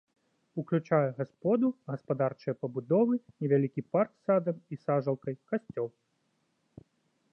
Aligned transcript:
Уключае 0.61 1.09
гасподу, 1.17 1.67
гаспадарчыя 1.91 2.55
пабудовы, 2.63 3.13
невялікі 3.43 3.81
парк 3.97 4.11
з 4.17 4.21
садам 4.31 4.57
і 4.73 4.81
сажалкай, 4.87 5.35
касцёл. 5.53 5.87